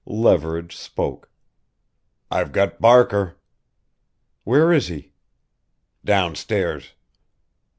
Leverage 0.07 0.75
spoke 0.75 1.29
"I've 2.31 2.51
got 2.51 2.81
Barker." 2.81 3.37
"Where 4.45 4.73
is 4.73 4.87
he?" 4.87 5.13
"Downstairs." 6.03 6.93